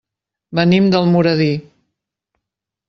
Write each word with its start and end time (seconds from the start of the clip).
Venim 0.59 0.87
d'Almoradí. 0.95 1.51